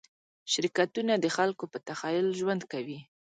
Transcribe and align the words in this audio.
شرکتونه 0.53 1.13
د 1.17 1.25
خلکو 1.35 1.63
په 1.71 1.77
تخیل 1.87 2.27
ژوند 2.39 2.61
کوي. 2.71 2.99